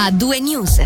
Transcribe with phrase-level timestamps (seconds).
[0.00, 0.80] a due news.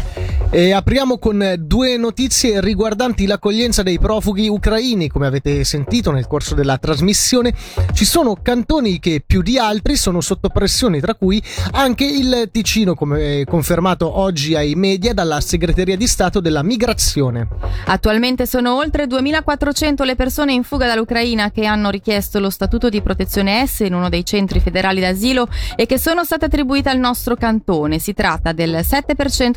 [0.55, 5.09] E apriamo con due notizie riguardanti l'accoglienza dei profughi ucraini.
[5.09, 7.55] Come avete sentito nel corso della trasmissione,
[7.95, 12.95] ci sono cantoni che più di altri sono sotto pressione, tra cui anche il Ticino,
[12.95, 17.49] come confermato oggi ai media dalla Segreteria di Stato della Migrazione.
[17.87, 23.01] Attualmente sono oltre 2400 le persone in fuga dall'Ucraina che hanno richiesto lo statuto di
[23.01, 27.37] protezione S in uno dei centri federali d'asilo e che sono state attribuite al nostro
[27.37, 27.99] cantone.
[27.99, 29.02] Si tratta del 7%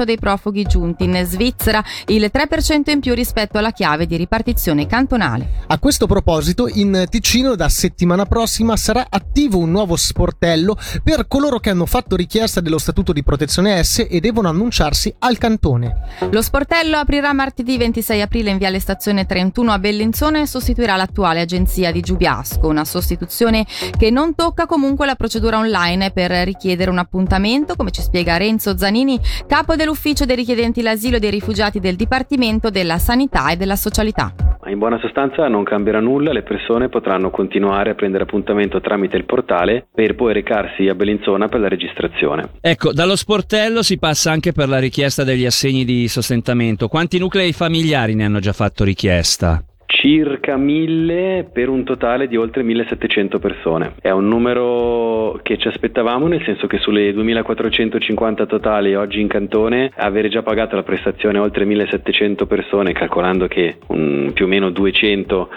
[0.04, 5.64] dei profughi giunti in Svizzera, il 3% in più rispetto alla chiave di ripartizione cantonale.
[5.68, 11.60] A questo proposito, in Ticino da settimana prossima sarà attivo un nuovo sportello per coloro
[11.60, 15.96] che hanno fatto richiesta dello statuto di protezione S e devono annunciarsi al cantone.
[16.32, 21.42] Lo sportello aprirà martedì 26 aprile in Viale Stazione 31 a Bellinzone e sostituirà l'attuale
[21.42, 23.66] agenzia di Giubiasco, una sostituzione
[23.98, 28.78] che non tocca comunque la procedura online per richiedere un appuntamento, come ci spiega Renzo
[28.78, 34.34] Zanini, capo dell'ufficio dei richiedenti l'asilo dei rifugiati del Dipartimento della Sanità e della Socialità.
[34.68, 39.26] In buona sostanza non cambierà nulla, le persone potranno continuare a prendere appuntamento tramite il
[39.26, 42.50] portale per poi recarsi a Bellinzona per la registrazione.
[42.62, 46.88] Ecco, dallo sportello si passa anche per la richiesta degli assegni di sostentamento.
[46.88, 49.64] Quanti nuclei familiari ne hanno già fatto richiesta?
[49.86, 53.94] Circa 1000 per un totale di oltre 1700 persone.
[54.02, 59.92] È un numero che ci aspettavamo nel senso che sulle 2450 totali oggi in cantone
[59.96, 65.50] avere già pagato la prestazione oltre 1700 persone, calcolando che um, più o meno 200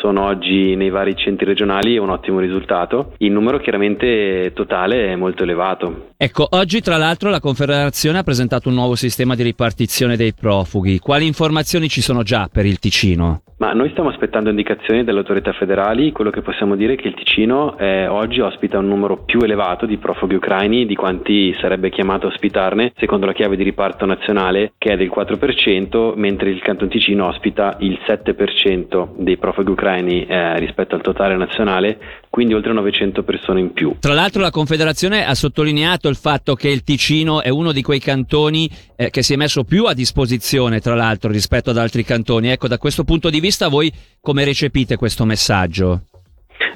[0.00, 3.12] sono oggi nei vari centri regionali, è un ottimo risultato.
[3.18, 6.10] Il numero chiaramente totale è molto elevato.
[6.16, 10.98] Ecco, oggi tra l'altro la Confederazione ha presentato un nuovo sistema di ripartizione dei profughi.
[10.98, 13.42] Quali informazioni ci sono già per il Ticino?
[13.58, 17.14] Ma noi stiamo aspettando indicazioni dalle autorità federali, quello che possiamo dire è che il
[17.14, 22.26] Ticino eh, oggi ospita un numero più elevato di profughi ucraini di quanti sarebbe chiamato
[22.26, 26.88] a ospitarne, secondo la chiave di riparto nazionale che è del 4%, mentre il Canton
[26.88, 31.98] Ticino ospita il 7% dei profughi ucraini eh, rispetto al totale nazionale,
[32.32, 33.96] quindi oltre 900 persone in più.
[33.98, 38.00] Tra l'altro la Confederazione ha sottolineato il fatto che il Ticino è uno di quei
[38.00, 42.48] cantoni eh, che si è messo più a disposizione, tra l'altro, rispetto ad altri cantoni.
[42.48, 46.04] Ecco, da questo punto di vista voi come recepite questo messaggio?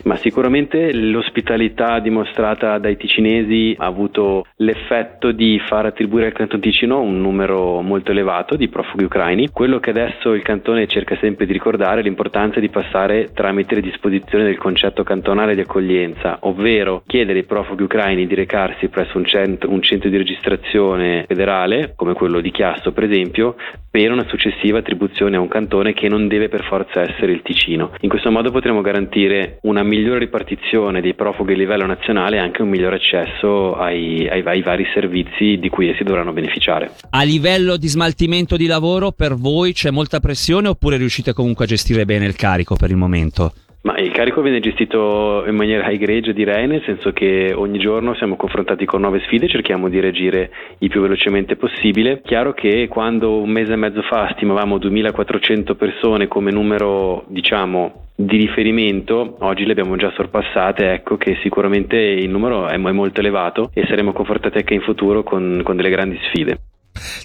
[0.06, 7.00] Ma sicuramente l'ospitalità dimostrata dai ticinesi ha avuto l'effetto di far attribuire al Canton Ticino
[7.00, 9.50] un numero molto elevato di profughi ucraini.
[9.50, 13.80] Quello che adesso il cantone cerca sempre di ricordare è l'importanza di passare tramite le
[13.80, 19.24] disposizioni del concetto cantonale di accoglienza, ovvero chiedere ai profughi ucraini di recarsi presso un
[19.24, 23.56] centro, un centro di registrazione federale, come quello di Chiasso per esempio,
[23.96, 27.92] per una successiva attribuzione a un cantone che non deve per forza essere il Ticino.
[28.00, 32.60] In questo modo potremo garantire una migliore ripartizione dei profughi a livello nazionale e anche
[32.60, 36.90] un migliore accesso ai, ai, ai vari servizi di cui essi dovranno beneficiare.
[37.08, 41.68] A livello di smaltimento di lavoro per voi c'è molta pressione oppure riuscite comunque a
[41.68, 43.52] gestire bene il carico per il momento?
[43.86, 48.34] Ma il carico viene gestito in maniera egregia direi, nel senso che ogni giorno siamo
[48.34, 52.20] confrontati con nuove sfide, cerchiamo di reagire il più velocemente possibile.
[52.22, 58.36] Chiaro che quando un mese e mezzo fa stimavamo 2400 persone come numero, diciamo, di
[58.38, 63.86] riferimento, oggi le abbiamo già sorpassate, ecco che sicuramente il numero è molto elevato e
[63.86, 66.58] saremo confrontati anche in futuro con, con delle grandi sfide.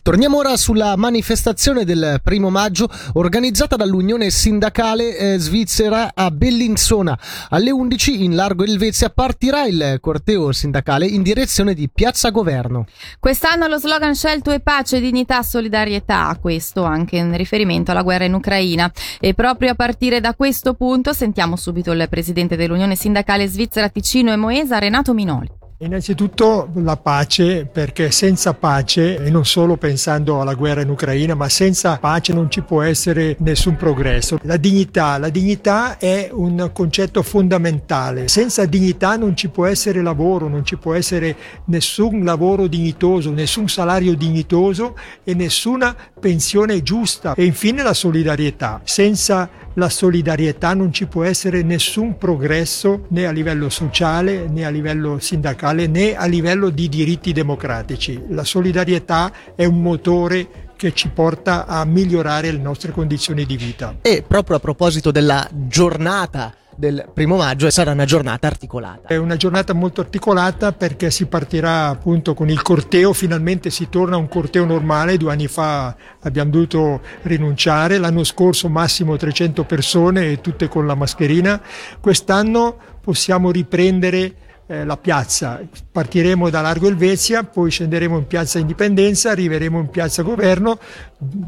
[0.01, 7.17] Torniamo ora sulla manifestazione del primo maggio organizzata dall'Unione Sindacale eh, Svizzera a Bellinzona.
[7.49, 12.85] Alle 11 in largo Elvezia partirà il corteo sindacale in direzione di Piazza Governo.
[13.19, 18.33] Quest'anno lo slogan scelto è pace, dignità, solidarietà, questo anche in riferimento alla guerra in
[18.33, 18.91] Ucraina.
[19.19, 24.31] E proprio a partire da questo punto sentiamo subito il presidente dell'Unione Sindacale Svizzera Ticino
[24.31, 25.60] e Moesa, Renato Minoli.
[25.83, 31.49] Innanzitutto la pace, perché senza pace, e non solo pensando alla guerra in Ucraina, ma
[31.49, 34.37] senza pace non ci può essere nessun progresso.
[34.43, 38.27] La dignità, la dignità è un concetto fondamentale.
[38.27, 43.67] Senza dignità non ci può essere lavoro, non ci può essere nessun lavoro dignitoso, nessun
[43.67, 47.33] salario dignitoso e nessuna pensione giusta.
[47.33, 48.81] E infine la solidarietà.
[48.83, 54.69] Senza la solidarietà non ci può essere nessun progresso né a livello sociale né a
[54.69, 58.23] livello sindacale né a livello di diritti democratici.
[58.29, 63.97] La solidarietà è un motore che ci porta a migliorare le nostre condizioni di vita.
[64.01, 69.09] E proprio a proposito della giornata del primo maggio sarà una giornata articolata.
[69.09, 74.15] È una giornata molto articolata perché si partirà appunto con il corteo, finalmente si torna
[74.15, 80.31] a un corteo normale, due anni fa abbiamo dovuto rinunciare, l'anno scorso massimo 300 persone
[80.31, 81.61] e tutte con la mascherina,
[81.99, 84.33] quest'anno possiamo riprendere
[84.71, 85.59] eh, la piazza.
[85.91, 90.79] Partiremo da Largo Elvezia, poi scenderemo in piazza Indipendenza, arriveremo in piazza Governo.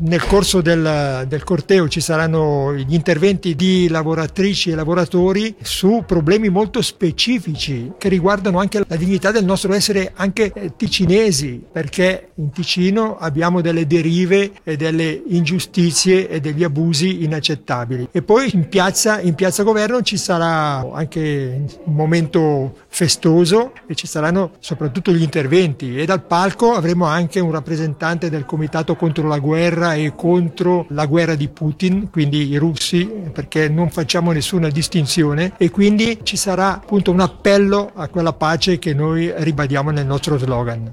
[0.02, 6.50] Nel corso del, del corteo ci saranno gli interventi di lavoratrici e lavoratori su problemi
[6.50, 12.52] molto specifici che riguardano anche la dignità del nostro essere anche eh, ticinesi, perché in
[12.52, 18.10] Ticino abbiamo delle derive e delle ingiustizie e degli abusi inaccettabili.
[18.12, 24.06] E poi in piazza, in piazza Governo ci sarà anche un momento festoso e ci
[24.06, 29.40] saranno soprattutto gli interventi e dal palco avremo anche un rappresentante del Comitato contro la
[29.40, 35.54] guerra e contro la guerra di Putin, quindi i russi, perché non facciamo nessuna distinzione
[35.58, 40.38] e quindi ci sarà appunto un appello a quella pace che noi ribadiamo nel nostro
[40.38, 40.92] slogan.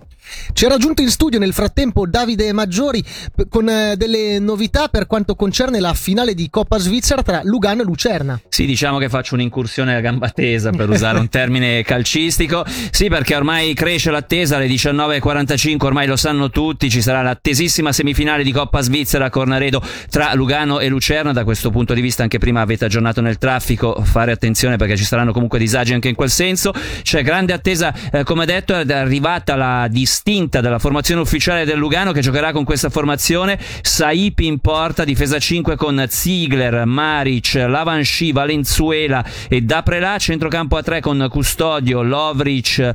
[0.53, 3.03] Ci è raggiunto in studio nel frattempo Davide Maggiori
[3.49, 7.85] con eh, delle novità per quanto concerne la finale di Coppa Svizzera tra Lugano e
[7.85, 8.41] Lucerna.
[8.49, 12.65] Sì, diciamo che faccio un'incursione a gamba tesa per usare un termine calcistico.
[12.91, 18.43] Sì, perché ormai cresce l'attesa alle 19.45, ormai lo sanno tutti, ci sarà l'attesissima semifinale
[18.43, 21.33] di Coppa Svizzera a Cornaredo tra Lugano e Lucerna.
[21.33, 25.05] Da questo punto di vista anche prima avete aggiornato nel traffico, fare attenzione perché ci
[25.05, 26.73] saranno comunque disagi anche in quel senso.
[27.03, 31.79] C'è grande attesa, eh, come detto, è arrivata la distanza distinta dalla formazione ufficiale del
[31.79, 33.59] Lugano che giocherà con questa formazione.
[33.81, 41.01] Saipi in porta, difesa 5 con Ziegler, Maric, Lavanchi, Valenzuela e Daprelà, centrocampo a 3
[41.01, 42.93] con Custodio, Lovric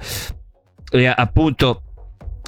[0.92, 1.82] e appunto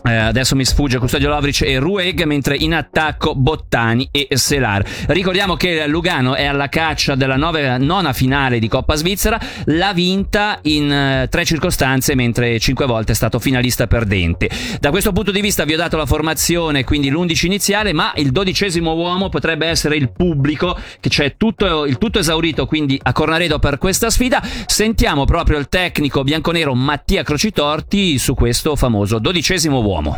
[0.07, 4.83] eh, adesso mi sfugge Custodio Lovric e Rueg, mentre in attacco Bottani e Selar.
[5.07, 10.59] Ricordiamo che Lugano è alla caccia della nove, nona finale di Coppa Svizzera, l'ha vinta
[10.63, 14.49] in eh, tre circostanze, mentre cinque volte è stato finalista perdente.
[14.79, 18.31] Da questo punto di vista vi ho dato la formazione, quindi l'11 iniziale, ma il
[18.31, 23.59] dodicesimo uomo potrebbe essere il pubblico, che c'è tutto, il tutto esaurito quindi a Cornaredo
[23.59, 24.41] per questa sfida.
[24.65, 30.17] Sentiamo proprio il tecnico bianconero Mattia Crocitorti su questo famoso dodicesimo uomo uomo.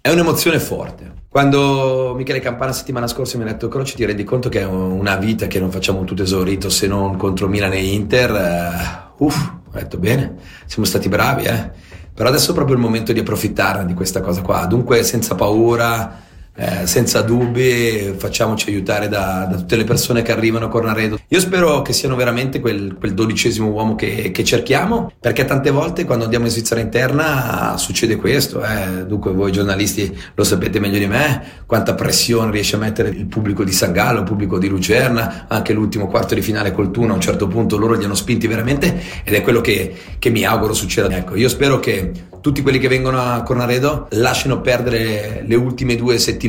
[0.00, 1.22] È un'emozione forte.
[1.28, 5.16] Quando Michele Campana settimana scorsa mi ha detto Croce ti rendi conto che è una
[5.16, 9.78] vita che non facciamo tutto esaurito se non contro Milan e Inter, uh, uff, ho
[9.78, 10.36] detto bene,
[10.66, 11.70] siamo stati bravi, eh.
[12.14, 14.66] Però adesso è proprio il momento di approfittarne di questa cosa qua.
[14.66, 16.22] Dunque senza paura,
[16.56, 21.18] eh, senza dubbi facciamoci aiutare da, da, tutte le persone che arrivano a Cornaredo.
[21.28, 26.04] Io spero che siano veramente quel, quel dodicesimo uomo che, che, cerchiamo, perché tante volte
[26.04, 28.62] quando andiamo in Svizzera interna succede questo.
[28.62, 29.04] Eh.
[29.04, 33.64] Dunque voi giornalisti lo sapete meglio di me, quanta pressione riesce a mettere il pubblico
[33.64, 37.16] di San Gallo, il pubblico di Lucerna, anche l'ultimo quarto di finale col Tuna, a
[37.16, 40.72] un certo punto loro li hanno spinti veramente ed è quello che, che mi auguro
[40.72, 41.08] succeda.
[41.16, 42.12] Ecco, io spero che
[42.44, 46.42] tutti quelli che vengono a Cornaredo lasciano perdere le ultime due settimane,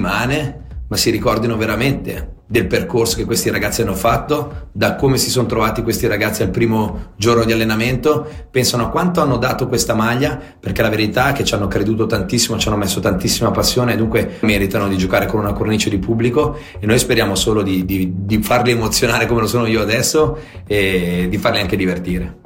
[0.88, 5.48] ma si ricordino veramente del percorso che questi ragazzi hanno fatto, da come si sono
[5.48, 10.40] trovati questi ragazzi al primo giorno di allenamento, pensano a quanto hanno dato questa maglia,
[10.60, 13.98] perché la verità è che ci hanno creduto tantissimo, ci hanno messo tantissima passione e
[13.98, 18.12] dunque meritano di giocare con una cornice di pubblico e noi speriamo solo di, di,
[18.16, 20.38] di farli emozionare come lo sono io adesso
[20.68, 22.45] e di farli anche divertire.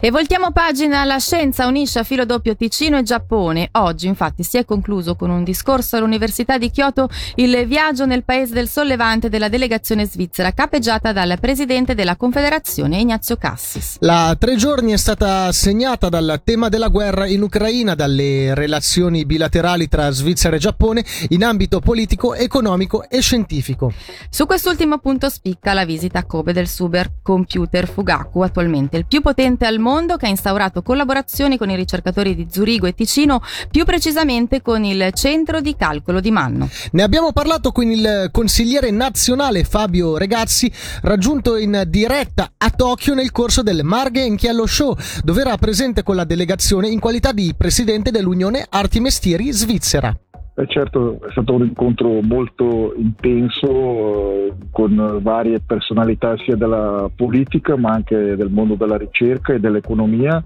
[0.00, 3.68] E voltiamo pagina, la scienza unisce a filo doppio Ticino e Giappone.
[3.72, 8.54] Oggi infatti si è concluso con un discorso all'Università di Kyoto il viaggio nel paese
[8.54, 13.96] del sollevante della delegazione svizzera capeggiata dal presidente della Confederazione Ignazio Cassis.
[14.00, 19.88] La tre giorni è stata segnata dal tema della guerra in Ucraina, dalle relazioni bilaterali
[19.88, 23.92] tra Svizzera e Giappone in ambito politico, economico e scientifico.
[24.30, 29.57] Su quest'ultimo punto spicca la visita a Kobe del supercomputer Fugaku, attualmente il più potente
[29.58, 33.84] presente al mondo che ha instaurato collaborazioni con i ricercatori di Zurigo e Ticino, più
[33.84, 36.70] precisamente con il centro di calcolo di Manno.
[36.92, 40.72] Ne abbiamo parlato con il consigliere nazionale Fabio Regazzi,
[41.02, 46.14] raggiunto in diretta a Tokyo nel corso del Marghe Enchiello Show, dove era presente con
[46.16, 50.16] la delegazione in qualità di presidente dell'Unione Arti Mestieri Svizzera.
[50.60, 57.76] Eh certo, è stato un incontro molto intenso eh, con varie personalità sia della politica
[57.76, 60.44] ma anche del mondo della ricerca e dell'economia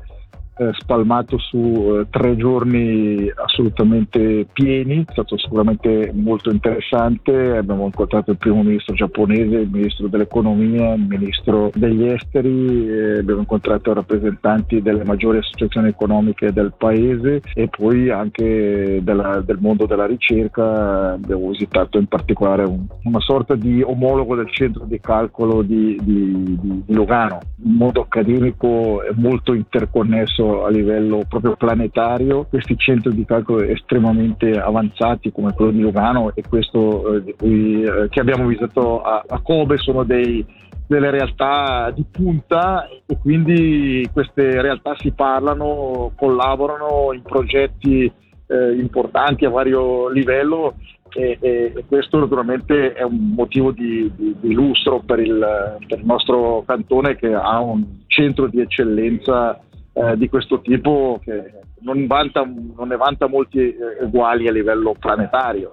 [0.54, 8.32] eh, spalmato su eh, tre giorni assolutamente pieni, è stato sicuramente molto interessante, abbiamo incontrato
[8.32, 14.82] il primo ministro giapponese, il ministro dell'economia, il ministro degli esteri, eh, abbiamo incontrato rappresentanti
[14.82, 21.48] delle maggiori associazioni economiche del paese e poi anche della, del mondo della ricerca, abbiamo
[21.48, 26.82] visitato in particolare un, una sorta di omologo del centro di calcolo di, di, di,
[26.88, 33.62] Lugano, un mondo accademico molto interconnesso successo a livello proprio planetario, questi centri di calcolo
[33.62, 39.24] estremamente avanzati come quello di Lugano e questo eh, cui, eh, che abbiamo visitato a,
[39.26, 40.44] a Kobe sono dei,
[40.86, 48.10] delle realtà di punta e quindi queste realtà si parlano, collaborano in progetti
[48.46, 50.74] eh, importanti a vario livello
[51.14, 56.06] e, e, questo naturalmente è un motivo di, di, di lustro per il, per il,
[56.06, 59.60] nostro cantone che ha un centro di eccellenza
[59.92, 64.94] eh, di questo tipo che non, vanta, non ne vanta molti eh, uguali a livello
[64.98, 65.70] planetario.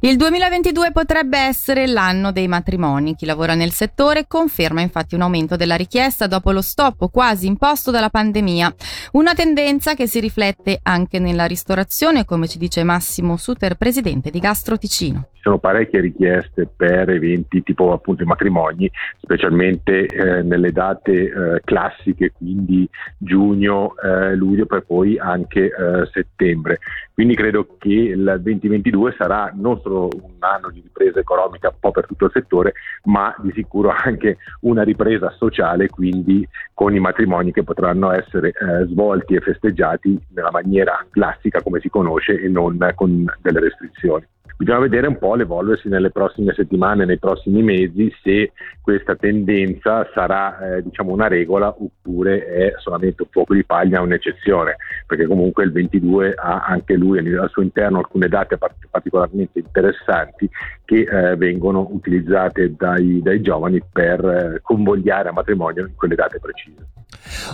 [0.00, 3.14] Il 2022 potrebbe essere l'anno dei matrimoni.
[3.14, 7.90] Chi lavora nel settore conferma infatti un aumento della richiesta dopo lo stop quasi imposto
[7.90, 8.74] dalla pandemia.
[9.12, 14.40] Una tendenza che si riflette anche nella ristorazione, come ci dice Massimo Suter, presidente di
[14.40, 21.12] Gastro Ticino sono parecchie richieste per eventi tipo appunto i matrimoni, specialmente eh, nelle date
[21.12, 26.78] eh, classiche, quindi giugno, eh, luglio, per poi anche eh, settembre.
[27.14, 31.92] Quindi credo che il 2022 sarà non solo un anno di ripresa economica un po'
[31.92, 32.72] per tutto il settore,
[33.04, 38.86] ma di sicuro anche una ripresa sociale, quindi con i matrimoni che potranno essere eh,
[38.86, 44.26] svolti e festeggiati nella maniera classica come si conosce e non con delle restrizioni.
[44.56, 50.76] Bisogna vedere un po' l'evolversi nelle prossime settimane, nei prossimi mesi, se questa tendenza sarà
[50.76, 54.76] eh, diciamo una regola oppure è solamente un fuoco di paglia, un'eccezione,
[55.08, 58.56] perché comunque il 22 ha anche lui al suo interno alcune date
[58.90, 60.48] particolarmente interessanti
[60.84, 66.38] che eh, vengono utilizzate dai, dai giovani per eh, convogliare a matrimonio in quelle date
[66.38, 66.86] precise.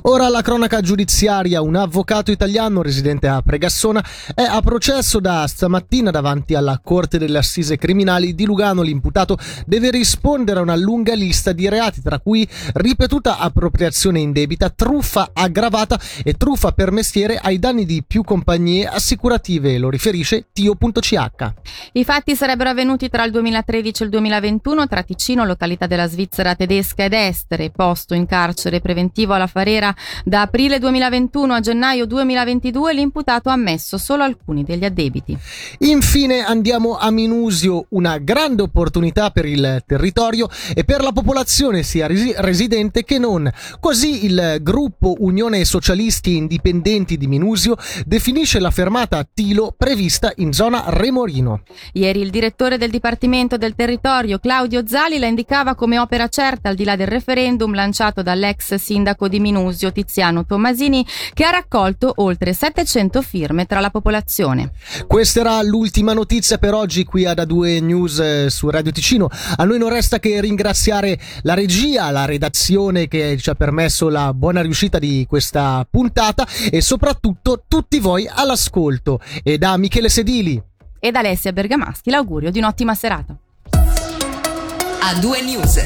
[0.03, 6.11] Ora la cronaca giudiziaria, un avvocato italiano residente a Pregassona è a processo da stamattina
[6.11, 8.83] davanti alla Corte delle Assise Criminali di Lugano.
[8.83, 15.31] L'imputato deve rispondere a una lunga lista di reati, tra cui ripetuta appropriazione indebita, truffa
[15.33, 21.53] aggravata e truffa per mestiere ai danni di più compagnie assicurative, lo riferisce Tio.ch.
[21.93, 26.55] I fatti sarebbero avvenuti tra il 2013 e il 2021 tra Ticino, località della Svizzera
[26.55, 32.95] tedesca ed estere, posto in carcere preventivo alla Farera da aprile 2021 a gennaio 2022
[32.95, 35.37] l'imputato ha ammesso solo alcuni degli addebiti.
[35.81, 42.07] Infine andiamo a Minusio, una grande opportunità per il territorio e per la popolazione sia
[42.07, 43.51] residente che non.
[43.81, 47.77] Così il gruppo Unione Socialisti Indipendenti di Minusio
[48.07, 51.65] definisce la fermata Tilo prevista in zona Remorino.
[51.93, 56.77] Ieri il direttore del Dipartimento del Territorio Claudio Zali la indicava come opera certa al
[56.77, 61.05] di là del referendum lanciato dall'ex sindaco di Minusio Tiziano Tommasini
[61.35, 64.73] che ha raccolto oltre 700 firme tra la popolazione.
[65.07, 69.29] Questa era l'ultima notizia per oggi qui ad A2 News eh, su Radio Ticino.
[69.57, 74.33] A noi non resta che ringraziare la regia, la redazione che ci ha permesso la
[74.33, 79.21] buona riuscita di questa puntata e soprattutto tutti voi all'ascolto.
[79.43, 80.63] E da Michele Sedili
[81.01, 83.35] e da Alessia Bergamaschi l'augurio di un'ottima serata.
[83.73, 85.81] A2 News.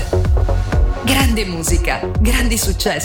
[1.05, 3.03] Grande musica, grandi successi.